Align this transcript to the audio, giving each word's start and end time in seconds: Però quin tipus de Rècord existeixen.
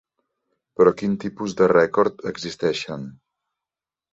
Però 0.79 0.93
quin 1.01 1.13
tipus 1.25 1.53
de 1.59 1.67
Rècord 1.73 2.25
existeixen. 2.33 3.05